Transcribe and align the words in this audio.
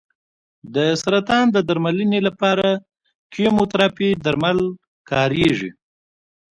د 0.75 0.77
سرطان 1.01 1.45
د 1.51 1.57
درملنې 1.69 2.19
لپاره 2.27 2.67
کیموتراپي 3.33 4.09
درمل 4.25 4.59
کارېږي. 5.09 5.69